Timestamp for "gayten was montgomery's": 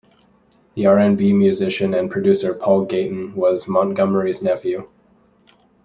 2.87-4.41